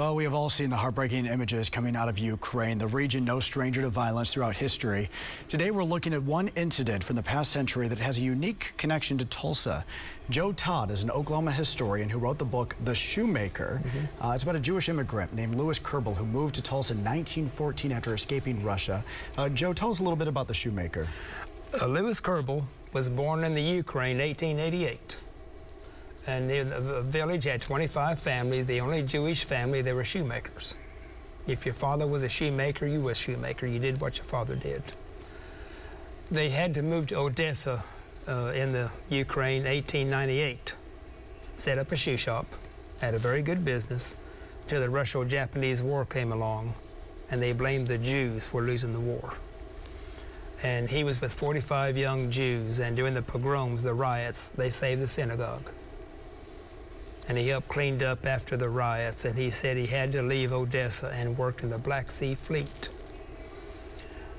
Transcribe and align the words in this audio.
Well, 0.00 0.14
we 0.16 0.24
have 0.24 0.32
all 0.32 0.48
seen 0.48 0.70
the 0.70 0.76
heartbreaking 0.76 1.26
images 1.26 1.68
coming 1.68 1.94
out 1.94 2.08
of 2.08 2.18
Ukraine, 2.18 2.78
the 2.78 2.86
region 2.86 3.22
no 3.22 3.38
stranger 3.38 3.82
to 3.82 3.90
violence 3.90 4.32
throughout 4.32 4.56
history. 4.56 5.10
Today, 5.46 5.70
we're 5.70 5.84
looking 5.84 6.14
at 6.14 6.22
one 6.22 6.48
incident 6.56 7.04
from 7.04 7.16
the 7.16 7.22
past 7.22 7.52
century 7.52 7.86
that 7.86 7.98
has 7.98 8.16
a 8.16 8.22
unique 8.22 8.72
connection 8.78 9.18
to 9.18 9.26
Tulsa. 9.26 9.84
Joe 10.30 10.52
Todd 10.52 10.90
is 10.90 11.02
an 11.02 11.10
Oklahoma 11.10 11.52
historian 11.52 12.08
who 12.08 12.18
wrote 12.18 12.38
the 12.38 12.46
book 12.46 12.76
The 12.82 12.94
Shoemaker. 12.94 13.82
Mm 13.82 13.90
-hmm. 13.90 14.26
uh, 14.26 14.34
it's 14.34 14.42
about 14.42 14.56
a 14.56 14.64
Jewish 14.70 14.88
immigrant 14.88 15.34
named 15.34 15.54
Louis 15.54 15.78
Kerbel 15.78 16.14
who 16.14 16.24
moved 16.24 16.54
to 16.54 16.62
Tulsa 16.62 16.94
in 16.94 17.04
1914 17.04 17.92
after 17.92 18.14
escaping 18.14 18.64
Russia. 18.64 19.04
Uh, 19.36 19.50
Joe, 19.52 19.74
tell 19.74 19.90
us 19.90 20.00
a 20.00 20.02
little 20.02 20.20
bit 20.24 20.28
about 20.28 20.46
The 20.48 20.54
Shoemaker. 20.54 21.04
Uh, 21.74 21.86
Louis 21.86 22.20
Kerbel 22.20 22.62
was 22.92 23.10
born 23.10 23.44
in 23.44 23.54
the 23.54 23.78
Ukraine 23.80 24.16
in 24.16 24.28
1888 24.28 25.29
and 26.30 26.70
the 26.70 27.02
village 27.02 27.44
had 27.44 27.60
25 27.60 28.18
families. 28.18 28.66
The 28.66 28.80
only 28.80 29.02
Jewish 29.02 29.44
family, 29.44 29.82
they 29.82 29.92
were 29.92 30.04
shoemakers. 30.04 30.74
If 31.46 31.66
your 31.66 31.74
father 31.74 32.06
was 32.06 32.22
a 32.22 32.28
shoemaker, 32.28 32.86
you 32.86 33.00
were 33.00 33.10
a 33.10 33.14
shoemaker. 33.14 33.66
You 33.66 33.80
did 33.80 34.00
what 34.00 34.18
your 34.18 34.26
father 34.26 34.54
did. 34.54 34.82
They 36.30 36.48
had 36.48 36.74
to 36.74 36.82
move 36.82 37.08
to 37.08 37.16
Odessa 37.16 37.82
uh, 38.28 38.52
in 38.54 38.72
the 38.72 38.90
Ukraine 39.08 39.64
1898, 39.64 40.76
set 41.56 41.78
up 41.78 41.90
a 41.90 41.96
shoe 41.96 42.16
shop, 42.16 42.46
had 43.00 43.14
a 43.14 43.18
very 43.18 43.42
good 43.42 43.64
business, 43.64 44.14
until 44.62 44.80
the 44.80 44.90
Russo-Japanese 44.90 45.82
War 45.82 46.04
came 46.04 46.30
along, 46.30 46.74
and 47.32 47.42
they 47.42 47.52
blamed 47.52 47.88
the 47.88 47.98
Jews 47.98 48.46
for 48.46 48.62
losing 48.62 48.92
the 48.92 49.00
war. 49.00 49.34
And 50.62 50.88
he 50.88 51.02
was 51.02 51.20
with 51.20 51.32
45 51.32 51.96
young 51.96 52.30
Jews, 52.30 52.78
and 52.78 52.94
during 52.94 53.14
the 53.14 53.22
pogroms, 53.22 53.82
the 53.82 53.94
riots, 53.94 54.50
they 54.50 54.70
saved 54.70 55.02
the 55.02 55.08
synagogue 55.08 55.68
and 57.30 57.38
he 57.38 57.46
helped 57.46 57.68
cleaned 57.68 58.02
up 58.02 58.26
after 58.26 58.56
the 58.56 58.68
riots, 58.68 59.24
and 59.24 59.38
he 59.38 59.50
said 59.50 59.76
he 59.76 59.86
had 59.86 60.10
to 60.10 60.20
leave 60.20 60.52
Odessa 60.52 61.10
and 61.10 61.38
worked 61.38 61.62
in 61.62 61.70
the 61.70 61.78
Black 61.78 62.10
Sea 62.10 62.34
Fleet. 62.34 62.88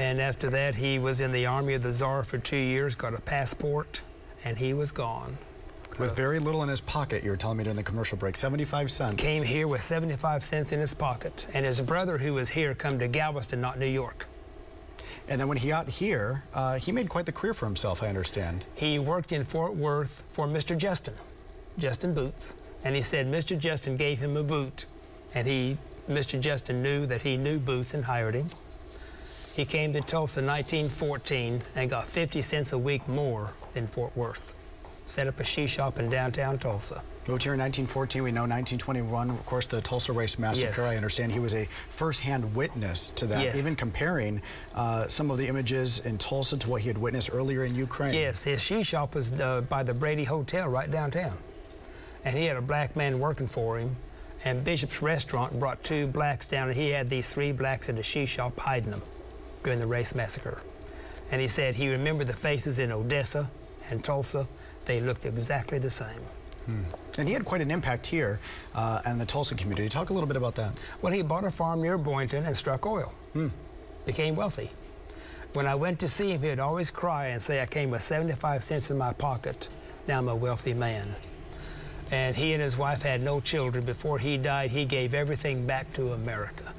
And 0.00 0.20
after 0.20 0.50
that, 0.50 0.74
he 0.74 0.98
was 0.98 1.20
in 1.20 1.30
the 1.30 1.46
army 1.46 1.74
of 1.74 1.82
the 1.82 1.92
Tsar 1.92 2.24
for 2.24 2.38
two 2.38 2.56
years, 2.56 2.96
got 2.96 3.14
a 3.14 3.20
passport, 3.20 4.02
and 4.44 4.58
he 4.58 4.74
was 4.74 4.90
gone. 4.90 5.38
With 6.00 6.16
very 6.16 6.40
little 6.40 6.64
in 6.64 6.68
his 6.68 6.80
pocket, 6.80 7.22
you 7.22 7.30
were 7.30 7.36
telling 7.36 7.58
me 7.58 7.62
during 7.62 7.76
the 7.76 7.84
commercial 7.84 8.18
break, 8.18 8.36
75 8.36 8.90
cents. 8.90 9.22
Came 9.22 9.44
here 9.44 9.68
with 9.68 9.80
75 9.80 10.42
cents 10.42 10.72
in 10.72 10.80
his 10.80 10.92
pocket. 10.92 11.46
And 11.54 11.64
his 11.64 11.80
brother, 11.80 12.18
who 12.18 12.34
was 12.34 12.48
here, 12.48 12.74
come 12.74 12.98
to 12.98 13.06
Galveston, 13.06 13.60
not 13.60 13.78
New 13.78 13.86
York. 13.86 14.26
And 15.28 15.40
then 15.40 15.46
when 15.46 15.58
he 15.58 15.68
got 15.68 15.88
here, 15.88 16.42
uh, 16.52 16.80
he 16.80 16.90
made 16.90 17.08
quite 17.08 17.26
the 17.26 17.32
career 17.32 17.54
for 17.54 17.66
himself, 17.66 18.02
I 18.02 18.08
understand. 18.08 18.64
He 18.74 18.98
worked 18.98 19.30
in 19.30 19.44
Fort 19.44 19.76
Worth 19.76 20.24
for 20.32 20.48
Mr. 20.48 20.76
Justin, 20.76 21.14
Justin 21.78 22.12
Boots. 22.12 22.56
And 22.84 22.94
he 22.94 23.00
said 23.00 23.26
Mr. 23.30 23.58
Justin 23.58 23.96
gave 23.96 24.18
him 24.18 24.36
a 24.36 24.42
boot, 24.42 24.86
and 25.34 25.46
he, 25.46 25.76
Mr. 26.08 26.40
Justin 26.40 26.82
knew 26.82 27.06
that 27.06 27.22
he 27.22 27.36
knew 27.36 27.58
Boots 27.58 27.94
and 27.94 28.04
hired 28.04 28.34
him. 28.34 28.48
He 29.54 29.64
came 29.64 29.92
to 29.92 30.00
Tulsa 30.00 30.40
in 30.40 30.46
1914 30.46 31.62
and 31.76 31.90
got 31.90 32.06
50 32.06 32.40
cents 32.40 32.72
a 32.72 32.78
week 32.78 33.06
more 33.06 33.50
than 33.74 33.86
Fort 33.86 34.16
Worth. 34.16 34.54
Set 35.06 35.26
up 35.26 35.38
a 35.40 35.44
shoe 35.44 35.66
shop 35.66 35.98
in 35.98 36.08
downtown 36.08 36.58
Tulsa. 36.58 37.02
Moved 37.28 37.42
here 37.44 37.52
in 37.52 37.60
1914. 37.60 38.22
We 38.22 38.32
know 38.32 38.42
1921, 38.42 39.30
of 39.30 39.46
course, 39.46 39.66
the 39.66 39.80
Tulsa 39.80 40.12
Race 40.12 40.38
Massacre. 40.38 40.68
Yes. 40.68 40.78
I 40.80 40.96
understand 40.96 41.32
he 41.32 41.38
was 41.38 41.54
a 41.54 41.68
first-hand 41.90 42.56
witness 42.56 43.10
to 43.10 43.26
that, 43.26 43.44
yes. 43.44 43.58
even 43.58 43.76
comparing 43.76 44.40
uh, 44.74 45.06
some 45.06 45.30
of 45.30 45.38
the 45.38 45.46
images 45.46 46.00
in 46.00 46.18
Tulsa 46.18 46.56
to 46.56 46.70
what 46.70 46.80
he 46.80 46.88
had 46.88 46.98
witnessed 46.98 47.30
earlier 47.32 47.64
in 47.64 47.74
Ukraine. 47.76 48.14
Yes, 48.14 48.42
his 48.42 48.60
shoe 48.60 48.82
shop 48.82 49.14
was 49.14 49.32
uh, 49.40 49.60
by 49.62 49.82
the 49.82 49.94
Brady 49.94 50.24
Hotel 50.24 50.68
right 50.68 50.90
downtown 50.90 51.36
and 52.24 52.36
he 52.36 52.44
had 52.44 52.56
a 52.56 52.62
black 52.62 52.96
man 52.96 53.18
working 53.18 53.46
for 53.46 53.78
him. 53.78 53.96
And 54.44 54.64
Bishop's 54.64 55.02
restaurant 55.02 55.58
brought 55.58 55.82
two 55.84 56.08
blacks 56.08 56.46
down, 56.46 56.68
and 56.68 56.76
he 56.76 56.90
had 56.90 57.08
these 57.08 57.28
three 57.28 57.52
blacks 57.52 57.88
in 57.88 57.96
the 57.96 58.02
shoe 58.02 58.26
shop 58.26 58.58
hiding 58.58 58.90
them 58.90 59.02
during 59.62 59.78
the 59.78 59.86
race 59.86 60.14
massacre. 60.14 60.60
And 61.30 61.40
he 61.40 61.46
said 61.46 61.76
he 61.76 61.88
remembered 61.88 62.26
the 62.26 62.32
faces 62.32 62.80
in 62.80 62.90
Odessa 62.90 63.48
and 63.88 64.04
Tulsa. 64.04 64.46
They 64.84 65.00
looked 65.00 65.26
exactly 65.26 65.78
the 65.78 65.90
same. 65.90 66.20
Hmm. 66.66 66.82
And 67.18 67.28
he 67.28 67.34
had 67.34 67.44
quite 67.44 67.60
an 67.60 67.70
impact 67.70 68.06
here 68.06 68.40
uh, 68.74 69.00
and 69.04 69.20
the 69.20 69.26
Tulsa 69.26 69.54
community. 69.54 69.88
Talk 69.88 70.10
a 70.10 70.12
little 70.12 70.26
bit 70.26 70.36
about 70.36 70.56
that. 70.56 70.72
Well, 71.00 71.12
he 71.12 71.22
bought 71.22 71.44
a 71.44 71.50
farm 71.50 71.80
near 71.80 71.96
Boynton 71.96 72.44
and 72.44 72.56
struck 72.56 72.84
oil. 72.84 73.12
Hmm. 73.32 73.48
Became 74.06 74.34
wealthy. 74.34 74.70
When 75.52 75.66
I 75.66 75.74
went 75.74 76.00
to 76.00 76.08
see 76.08 76.32
him, 76.32 76.42
he'd 76.42 76.58
always 76.58 76.90
cry 76.90 77.28
and 77.28 77.40
say, 77.40 77.60
I 77.60 77.66
came 77.66 77.90
with 77.90 78.02
75 78.02 78.64
cents 78.64 78.90
in 78.90 78.98
my 78.98 79.12
pocket. 79.12 79.68
Now 80.08 80.18
I'm 80.18 80.28
a 80.28 80.34
wealthy 80.34 80.74
man 80.74 81.14
and 82.12 82.36
he 82.36 82.52
and 82.52 82.62
his 82.62 82.76
wife 82.76 83.02
had 83.02 83.22
no 83.22 83.40
children. 83.40 83.84
Before 83.84 84.18
he 84.18 84.36
died, 84.36 84.70
he 84.70 84.84
gave 84.84 85.14
everything 85.14 85.66
back 85.66 85.90
to 85.94 86.12
America. 86.12 86.72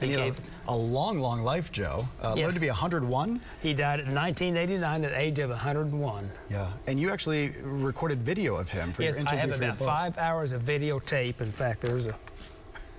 He 0.00 0.08
gave 0.08 0.38
a 0.68 0.76
long, 0.76 1.20
long 1.20 1.42
life, 1.42 1.72
Joe. 1.72 2.06
Uh, 2.22 2.34
yes. 2.36 2.46
Lived 2.46 2.54
to 2.56 2.60
be 2.60 2.68
101. 2.68 3.40
He 3.62 3.72
died 3.72 4.00
in 4.00 4.14
1989 4.14 5.04
at 5.04 5.10
the 5.10 5.18
age 5.18 5.38
of 5.38 5.50
101. 5.50 6.30
Yeah, 6.50 6.70
and 6.86 7.00
you 7.00 7.10
actually 7.10 7.52
recorded 7.62 8.18
video 8.18 8.56
of 8.56 8.68
him 8.68 8.92
for 8.92 9.02
yes, 9.02 9.14
your 9.14 9.20
interview. 9.22 9.38
Yes, 9.38 9.60
I 9.60 9.64
have 9.64 9.78
about 9.78 9.86
five 9.86 10.18
hours 10.18 10.52
of 10.52 10.62
videotape. 10.62 11.40
In 11.40 11.52
fact, 11.52 11.80
there's 11.80 12.06
a 12.06 12.14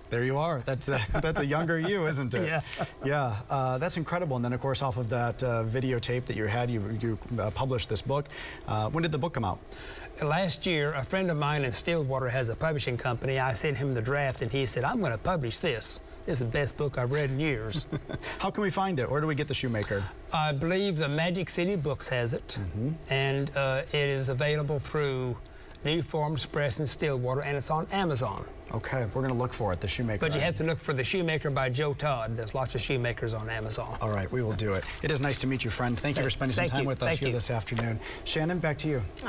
there 0.10 0.24
you 0.24 0.38
are. 0.38 0.62
That's 0.66 0.90
uh, 0.90 1.00
that's 1.22 1.40
a 1.40 1.46
younger 1.46 1.80
you, 1.80 2.08
isn't 2.08 2.34
it? 2.34 2.48
Yeah. 2.48 2.62
Yeah. 3.06 3.36
Uh, 3.50 3.78
that's 3.78 3.98
incredible. 3.98 4.36
And 4.36 4.46
then, 4.46 4.54
of 4.54 4.62
course, 4.62 4.82
off 4.82 4.98
of 4.98 5.10
that 5.10 5.44
uh, 5.44 5.64
videotape 5.66 6.26
that 6.26 6.36
you 6.36 6.46
had, 6.46 6.70
you 6.70 6.98
you 7.02 7.20
uh, 7.40 7.52
published 7.52 7.90
this 7.90 8.02
book. 8.02 8.28
Uh, 8.68 8.90
when 8.90 9.02
did 9.02 9.12
the 9.12 9.18
book 9.18 9.34
come 9.34 9.46
out? 9.46 9.60
Last 10.22 10.66
year, 10.66 10.94
a 10.94 11.04
friend 11.04 11.30
of 11.30 11.38
mine 11.38 11.64
in 11.64 11.72
Stillwater 11.72 12.30
has 12.30 12.50
a 12.50 12.56
publishing 12.56 12.98
company. 12.98 13.40
I 13.40 13.54
sent 13.54 13.78
him 13.78 13.94
the 13.94 14.02
draft, 14.02 14.42
and 14.42 14.52
he 14.52 14.66
said, 14.66 14.84
"I'm 14.84 15.00
going 15.00 15.12
to 15.12 15.18
publish 15.18 15.60
this." 15.60 16.00
This 16.26 16.36
is 16.36 16.40
the 16.40 16.46
best 16.46 16.76
book 16.76 16.98
I've 16.98 17.14
read 17.14 17.32
in 17.32 17.40
years. 17.40 17.86
How 18.40 18.52
can 18.52 18.62
we 18.62 18.70
find 18.70 19.00
it? 19.00 19.10
Where 19.10 19.22
do 19.22 19.28
we 19.28 19.36
get 19.36 19.48
the 19.48 19.54
Shoemaker? 19.54 20.04
I 20.34 20.52
believe 20.52 20.98
the 20.98 21.08
Magic 21.08 21.48
City 21.48 21.78
Books 21.78 22.10
has 22.10 22.34
it, 22.34 22.60
mm 22.60 22.66
-hmm. 22.74 22.94
and 23.10 23.50
uh, 23.56 24.00
it 24.02 24.10
is 24.18 24.30
available 24.30 24.80
through 24.80 25.38
New 25.84 26.02
Forums 26.02 26.46
Press 26.46 26.80
in 26.80 26.86
Stillwater, 26.86 27.42
and 27.42 27.56
it's 27.56 27.70
on 27.70 27.88
Amazon. 27.92 28.46
Okay, 28.74 29.06
we're 29.14 29.22
going 29.22 29.30
to 29.30 29.34
look 29.34 29.54
for 29.54 29.72
it, 29.72 29.80
The 29.80 29.88
Shoemaker. 29.88 30.20
But 30.20 30.36
you 30.36 30.42
have 30.42 30.56
to 30.56 30.64
look 30.66 30.78
for 30.80 30.92
The 30.92 31.04
Shoemaker 31.04 31.50
by 31.50 31.70
Joe 31.70 31.94
Todd. 31.94 32.36
There's 32.36 32.54
lots 32.54 32.76
of 32.76 32.82
shoemakers 32.82 33.34
on 33.34 33.50
Amazon. 33.50 33.98
All 34.02 34.10
right, 34.10 34.30
we 34.30 34.42
will 34.42 34.54
do 34.54 34.74
it. 34.74 34.84
It 35.04 35.12
is 35.12 35.22
nice 35.22 35.40
to 35.40 35.48
meet 35.48 35.64
you, 35.64 35.70
friend. 35.72 35.98
Thank 35.98 36.18
you 36.18 36.24
for 36.24 36.30
spending 36.30 36.54
some 36.54 36.64
Thank 36.64 36.72
time 36.74 36.82
you. 36.82 36.88
with 36.90 37.02
us 37.02 37.10
Thank 37.10 37.20
here 37.20 37.30
you. 37.30 37.34
this 37.34 37.50
afternoon. 37.50 38.00
Shannon, 38.26 38.60
back 38.60 38.78
to 38.80 38.90
you. 38.90 39.02